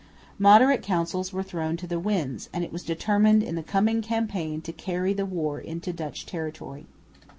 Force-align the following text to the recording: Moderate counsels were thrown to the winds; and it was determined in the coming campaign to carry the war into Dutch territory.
Moderate 0.39 0.81
counsels 0.81 1.31
were 1.31 1.43
thrown 1.43 1.77
to 1.77 1.85
the 1.85 1.99
winds; 1.99 2.49
and 2.51 2.63
it 2.63 2.71
was 2.73 2.81
determined 2.83 3.43
in 3.43 3.53
the 3.53 3.61
coming 3.61 4.01
campaign 4.01 4.59
to 4.59 4.73
carry 4.73 5.13
the 5.13 5.27
war 5.27 5.59
into 5.59 5.93
Dutch 5.93 6.25
territory. 6.25 6.87